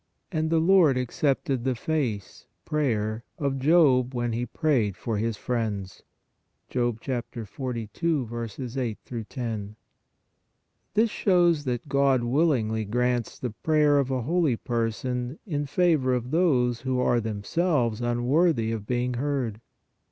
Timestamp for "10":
9.29-9.75